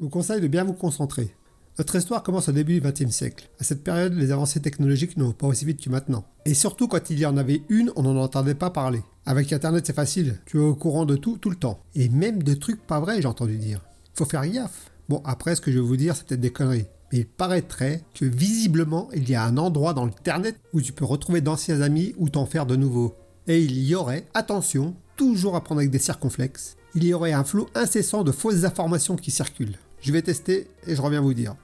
[0.00, 1.36] Je vous conseille de bien vous concentrer.
[1.78, 3.48] Notre histoire commence au début du XXe siècle.
[3.60, 6.24] À cette période, les avancées technologiques ne vont pas aussi vite que maintenant.
[6.46, 9.02] Et surtout, quand il y en avait une, on n'en entendait pas parler.
[9.24, 10.40] Avec Internet, c'est facile.
[10.46, 11.78] Tu es au courant de tout, tout le temps.
[11.94, 13.82] Et même de trucs pas vrais, j'ai entendu dire.
[14.14, 14.90] Faut faire gaffe.
[15.08, 16.86] Bon, après, ce que je vais vous dire, c'est peut-être des conneries.
[17.12, 21.04] Mais il paraîtrait que visiblement, il y a un endroit dans l'Internet où tu peux
[21.04, 23.14] retrouver d'anciens amis ou t'en faire de nouveaux.
[23.46, 27.44] Et il y aurait, attention, toujours à prendre avec des circonflexes, il y aurait un
[27.44, 29.78] flot incessant de fausses informations qui circulent.
[30.00, 31.56] Je vais tester et je reviens vous dire.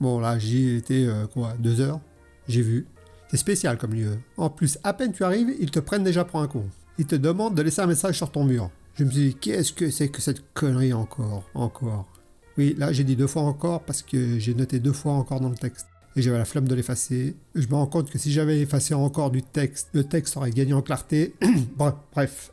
[0.00, 2.00] Bon là j'y ai été euh, quoi deux heures,
[2.48, 2.86] j'ai vu.
[3.30, 4.18] C'est spécial comme lieu.
[4.36, 6.64] En plus, à peine tu arrives, ils te prennent déjà pour un con.
[6.98, 8.70] Ils te demandent de laisser un message sur ton mur.
[8.94, 12.06] Je me suis dit, qu'est-ce que c'est que cette connerie encore Encore?
[12.58, 15.48] Oui, là j'ai dit deux fois encore parce que j'ai noté deux fois encore dans
[15.48, 15.86] le texte.
[16.16, 17.36] Et j'avais la flamme de l'effacer.
[17.54, 20.74] Je me rends compte que si j'avais effacé encore du texte, le texte aurait gagné
[20.74, 21.34] en clarté.
[21.76, 22.52] Bref.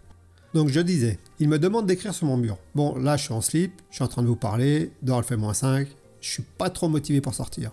[0.53, 2.57] Donc je disais, il me demande d'écrire sur mon mur.
[2.73, 5.23] Bon, là je suis en slip, je suis en train de vous parler, dehors il
[5.23, 5.87] fait moins 5,
[6.21, 7.71] je suis pas trop motivé pour sortir.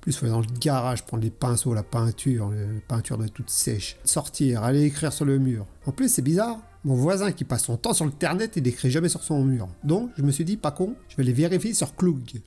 [0.00, 3.26] Plus, il faut aller dans le garage, prendre les pinceaux, la peinture, la peinture doit
[3.26, 3.96] être toute sèche.
[4.04, 5.66] Sortir, aller écrire sur le mur.
[5.86, 9.08] En plus, c'est bizarre, mon voisin qui passe son temps sur l'internet, il n'écrit jamais
[9.08, 9.68] sur son mur.
[9.82, 12.40] Donc, je me suis dit, pas con, je vais les vérifier sur Klug.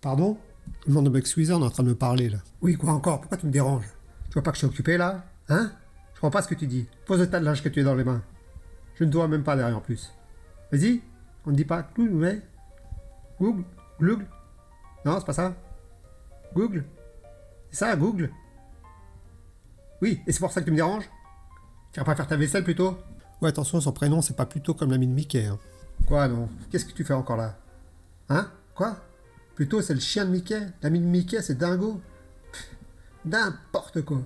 [0.00, 0.36] Pardon?
[0.86, 2.38] Le monde de m'excuser, on est en train de me parler là.
[2.62, 3.20] Oui, quoi encore?
[3.20, 3.88] Pourquoi tu me déranges?
[4.28, 5.24] Tu vois pas que je suis occupé là?
[5.48, 5.72] Hein?
[6.14, 6.86] Je comprends pas ce que tu dis.
[7.06, 8.22] Pose le tas de linge que tu as dans les mains.
[8.94, 10.12] Je ne dois même pas derrière en plus.
[10.72, 11.02] Vas-y,
[11.46, 12.42] on ne dit pas mais.
[13.40, 13.64] Google
[13.98, 14.26] Glug
[15.04, 15.54] Non, c'est pas ça
[16.54, 16.84] Google
[17.70, 18.30] C'est ça, Google
[20.02, 21.08] Oui, et c'est pour ça que tu me déranges?
[21.92, 22.98] Tu vas pas faire ta vaisselle plutôt?
[23.40, 25.46] Ouais, attention, son prénom, c'est pas plutôt comme l'ami de Mickey.
[25.46, 25.58] Hein.
[26.06, 27.56] Quoi, non Qu'est-ce que tu fais encore là?
[28.28, 28.50] Hein?
[28.74, 28.96] Quoi?
[29.60, 32.00] Plutôt, c'est le chien de Mickey L'ami de Mickey, c'est Dingo
[33.26, 34.22] N'importe quoi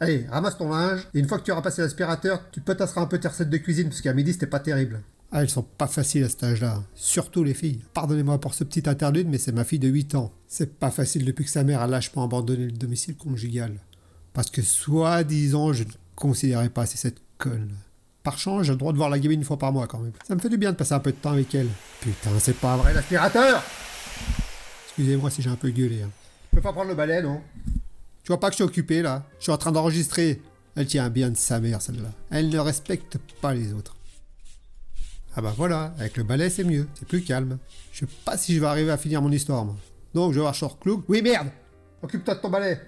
[0.00, 3.06] Allez, ramasse ton linge, et une fois que tu auras passé l'aspirateur, tu potasseras un
[3.06, 5.02] peu tes recettes de cuisine, parce qu'à midi, c'était pas terrible.
[5.30, 6.82] Ah, elles sont pas faciles à cet âge-là.
[6.94, 7.82] Surtout les filles.
[7.92, 10.32] Pardonnez-moi pour ce petit interlude, mais c'est ma fille de 8 ans.
[10.46, 13.74] C'est pas facile depuis que sa mère a lâchement abandonné le domicile conjugal.
[14.32, 17.74] Parce que, soi-disant, je ne considérais pas assez cette conne.
[18.22, 20.12] Par chance, j'ai le droit de voir la gamine une fois par mois quand même.
[20.26, 21.68] Ça me fait du bien de passer un peu de temps avec elle.
[22.00, 23.62] Putain, c'est pas vrai l'aspirateur
[24.98, 26.02] Excusez-moi si j'ai un peu gueulé.
[26.02, 26.10] Hein.
[26.50, 27.40] Je peux pas prendre le balai, non?
[28.24, 29.22] Tu vois pas que je suis occupé là?
[29.38, 30.42] Je suis en train d'enregistrer.
[30.74, 32.08] Elle tient bien de sa mère celle-là.
[32.30, 33.94] Elle ne respecte pas les autres.
[35.36, 37.58] Ah bah voilà, avec le balai c'est mieux, c'est plus calme.
[37.92, 39.76] Je sais pas si je vais arriver à finir mon histoire moi.
[40.14, 41.04] Donc je vais voir sur Cloug.
[41.06, 41.46] Oui merde
[42.02, 42.80] Occupe-toi de ton balai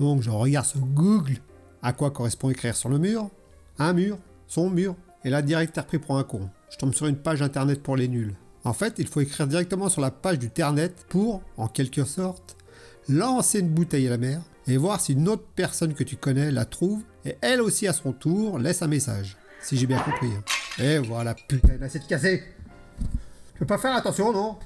[0.00, 1.36] Donc je regarde sur Google
[1.80, 3.30] à quoi correspond écrire sur le mur?
[3.78, 6.50] Un mur, son mur, et là direct repris pour un con.
[6.70, 8.34] Je tombe sur une page internet pour les nuls.
[8.64, 12.56] En fait, il faut écrire directement sur la page du Ternet pour, en quelque sorte,
[13.08, 16.50] lancer une bouteille à la mer et voir si une autre personne que tu connais
[16.50, 19.36] la trouve et elle aussi à son tour laisse un message.
[19.62, 20.28] Si j'ai bien compris.
[20.28, 20.82] Hein.
[20.82, 22.42] Et voilà, putain d'assiette cassée.
[23.52, 24.56] Tu peux pas faire attention, non?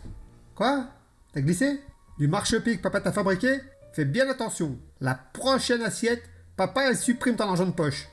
[0.54, 0.86] Quoi?
[1.32, 1.80] T'as glissé?
[2.19, 3.60] Du marche-pique papa t'a fabriqué?
[3.92, 4.78] Fais bien attention.
[5.00, 6.22] La prochaine assiette,
[6.56, 8.09] papa elle supprime ton argent de poche.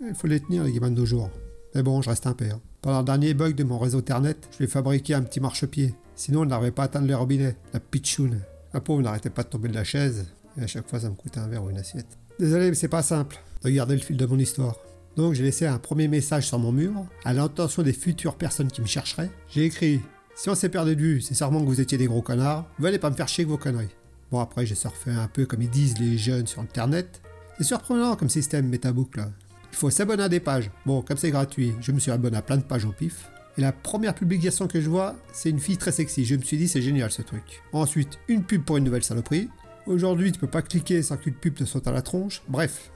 [0.00, 1.30] Il faut les tenir, les gamins de jours.
[1.74, 2.58] Mais bon, je reste père.
[2.82, 5.94] Pendant le dernier bug de mon réseau Internet, je lui ai fabriqué un petit marchepied.
[6.14, 7.56] Sinon, elle n'arrivait pas à atteindre les robinets.
[7.72, 8.40] La pitchoune.
[8.72, 10.26] La pauvre n'arrêtait pas de tomber de la chaise.
[10.58, 12.18] Et à chaque fois, ça me coûtait un verre ou une assiette.
[12.38, 14.76] Désolé, mais c'est pas simple de garder le fil de mon histoire.
[15.16, 16.92] Donc, j'ai laissé un premier message sur mon mur,
[17.24, 19.30] à l'intention des futures personnes qui me chercheraient.
[19.48, 20.00] J'ai écrit
[20.34, 22.66] Si on s'est perdu de vue, c'est sûrement que vous étiez des gros connards.
[22.82, 23.94] Allez pas me faire chier avec vos conneries.
[24.30, 27.20] Bon, après, j'ai surfé un peu comme ils disent les jeunes sur Internet.
[27.58, 29.28] C'est surprenant comme système MetaBook là.
[29.72, 30.70] Il faut s'abonner à des pages.
[30.86, 33.30] Bon, comme c'est gratuit, je me suis abonné à plein de pages au pif.
[33.58, 36.24] Et la première publication que je vois, c'est une fille très sexy.
[36.24, 37.62] Je me suis dit, c'est génial ce truc.
[37.72, 39.48] Ensuite, une pub pour une nouvelle saloperie.
[39.86, 42.42] Aujourd'hui, tu peux pas cliquer sans qu'une pub te saute à la tronche.
[42.48, 42.90] Bref.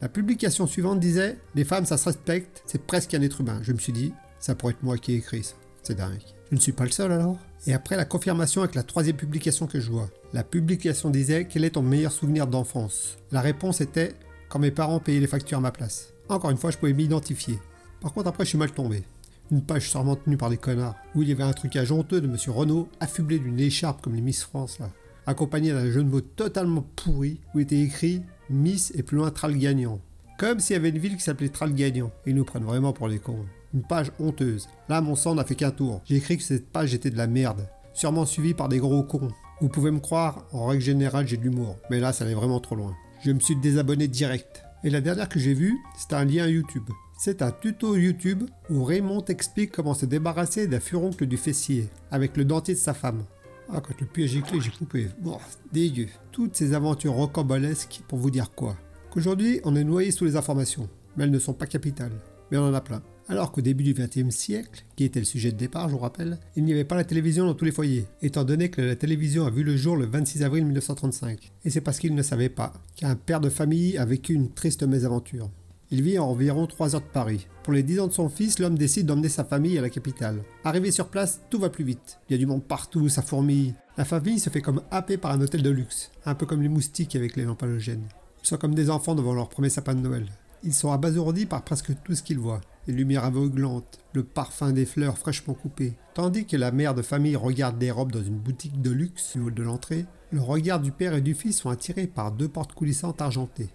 [0.00, 3.60] La publication suivante disait Les femmes, ça se respecte, c'est presque un être humain.
[3.62, 5.54] Je me suis dit, ça pourrait être moi qui ai écrit ça.
[5.82, 6.22] C'est dingue.
[6.50, 9.66] Je ne suis pas le seul alors Et après la confirmation avec la troisième publication
[9.66, 10.10] que je vois.
[10.32, 13.18] La publication disait Quel est ton meilleur souvenir d'enfance?
[13.30, 14.14] La réponse était
[14.48, 16.12] Quand mes parents payaient les factures à ma place.
[16.30, 17.58] Encore une fois, je pouvais m'identifier.
[18.00, 19.02] Par contre, après, je suis mal tombé.
[19.50, 22.28] Une page sûrement tenue par des connards, où il y avait un truc honteux de
[22.28, 24.90] Monsieur Renault, affublé d'une écharpe comme les Miss France, là,
[25.26, 30.00] accompagné d'un jeu de mots totalement pourri, où était écrit Miss et plus loin Tralgagnant.
[30.38, 32.12] Comme s'il y avait une ville qui s'appelait Tralgagnant.
[32.26, 33.44] Ils nous prennent vraiment pour les cons.
[33.74, 34.68] Une page honteuse.
[34.88, 36.00] Là, mon sang n'a fait qu'un tour.
[36.04, 37.68] J'ai écrit que cette page était de la merde.
[37.92, 39.32] Sûrement suivie par des gros cons.
[39.60, 41.76] Vous pouvez me croire, en règle générale, j'ai de l'humour.
[41.90, 42.94] Mais là, ça allait vraiment trop loin.
[43.24, 44.64] Je me suis désabonné direct.
[44.82, 46.88] Et la dernière que j'ai vue, c'est un lien YouTube.
[47.18, 52.36] C'est un tuto YouTube où Raymond t'explique comment se débarrasser d'un furoncle du fessier avec
[52.38, 53.24] le dentier de sa femme.
[53.68, 55.08] Ah, quand le pied a giclé, j'ai coupé.
[55.20, 55.38] Bon,
[55.70, 56.06] dégueu.
[56.32, 58.74] Toutes ces aventures rocambolesques pour vous dire quoi
[59.10, 62.18] Qu'aujourd'hui, on est noyé sous les informations, mais elles ne sont pas capitales.
[62.50, 63.02] Mais on en a plein.
[63.30, 66.40] Alors qu'au début du XXe siècle, qui était le sujet de départ, je vous rappelle,
[66.56, 69.46] il n'y avait pas la télévision dans tous les foyers, étant donné que la télévision
[69.46, 71.52] a vu le jour le 26 avril 1935.
[71.64, 74.82] Et c'est parce qu'il ne savait pas qu'un père de famille a vécu une triste
[74.82, 75.48] mésaventure.
[75.92, 77.46] Il vit à environ 3 heures de Paris.
[77.62, 80.42] Pour les 10 ans de son fils, l'homme décide d'emmener sa famille à la capitale.
[80.64, 82.18] Arrivé sur place, tout va plus vite.
[82.28, 83.74] Il y a du monde partout, ça fourmille.
[83.96, 86.68] La famille se fait comme happée par un hôtel de luxe, un peu comme les
[86.68, 88.08] moustiques avec les lampes halogènes.
[88.42, 90.26] Ils sont comme des enfants devant leur premier sapin de Noël.
[90.64, 92.60] Ils sont abasourdis par presque tout ce qu'ils voient.
[92.86, 95.94] Les lumières aveuglantes, le parfum des fleurs fraîchement coupées.
[96.14, 99.42] Tandis que la mère de famille regarde des robes dans une boutique de luxe du
[99.42, 102.72] haut de l'entrée, le regard du père et du fils sont attirés par deux portes
[102.72, 103.68] coulissantes argentées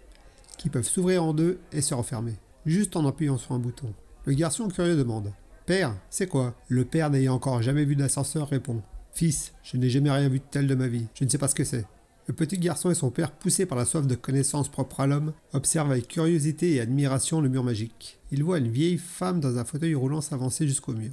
[0.58, 2.36] qui peuvent s'ouvrir en deux et se refermer,
[2.66, 3.94] juste en appuyant sur un bouton.
[4.26, 5.32] Le garçon curieux demande
[5.66, 6.56] Père, c'est quoi?
[6.68, 8.82] Le père n'ayant encore jamais vu d'ascenseur répond
[9.14, 11.48] Fils, je n'ai jamais rien vu de tel de ma vie, je ne sais pas
[11.48, 11.86] ce que c'est.
[12.28, 15.34] Le petit garçon et son père, poussés par la soif de connaissance propre à l'homme,
[15.54, 18.20] observent avec curiosité et admiration le mur magique.
[18.32, 21.12] Ils voient une vieille femme dans un fauteuil roulant s'avancer jusqu'au mur.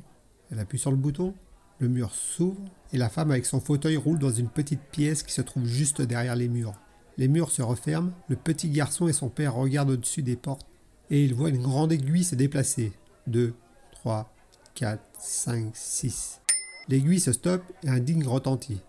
[0.50, 1.34] Elle appuie sur le bouton,
[1.80, 2.62] le mur s'ouvre
[2.94, 6.00] et la femme avec son fauteuil roule dans une petite pièce qui se trouve juste
[6.00, 6.74] derrière les murs.
[7.18, 10.66] Les murs se referment, le petit garçon et son père regardent au-dessus des portes,
[11.10, 12.92] et ils voient une grande aiguille se déplacer.
[13.26, 13.52] 2,
[13.92, 14.32] 3,
[14.74, 16.40] 4, 5, 6.
[16.88, 18.80] L'aiguille se stoppe et un digne retentit.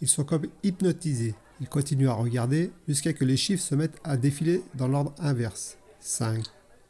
[0.00, 1.34] Ils sont comme hypnotisés.
[1.60, 5.76] Ils continuent à regarder jusqu'à que les chiffres se mettent à défiler dans l'ordre inverse.
[6.00, 6.44] 5,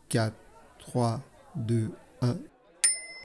[0.09, 0.35] 4,
[0.79, 1.23] 3,
[1.57, 1.91] 2,
[2.21, 2.37] 1.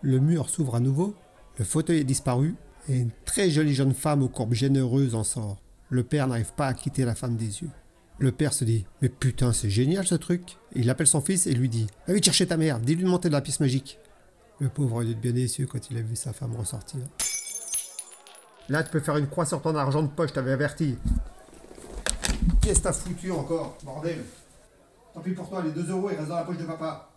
[0.02, 1.16] Le mur s'ouvre à nouveau,
[1.58, 2.56] le fauteuil est disparu,
[2.90, 5.58] et une très jolie jeune femme aux courbes généreuses en sort.
[5.90, 7.70] Le père n'arrive pas à quitter la femme des yeux.
[8.20, 11.54] Le père se dit Mais putain, c'est génial ce truc Il appelle son fils et
[11.54, 14.00] lui dit Va vite chercher ta mère, dis-lui de monter de la pièce magique.
[14.60, 17.02] Le pauvre a dû bien déçu quand il a vu sa femme ressortir.
[18.70, 20.98] Là, tu peux faire une croix sur ton argent de poche, t'avais averti.
[22.62, 24.24] Qu'est-ce que t'as foutu encore, bordel?
[25.14, 27.10] Tant pis pour toi, les 2 euros, ils restent dans la poche de papa.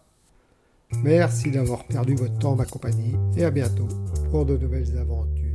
[1.03, 3.89] Merci d'avoir perdu votre temps, ma compagnie, et à bientôt
[4.31, 5.46] pour de nouvelles aventures.